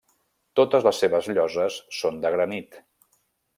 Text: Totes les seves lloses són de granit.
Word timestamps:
Totes 0.59 0.87
les 0.87 1.01
seves 1.03 1.29
lloses 1.35 1.79
són 2.01 2.19
de 2.25 2.35
granit. 2.39 2.83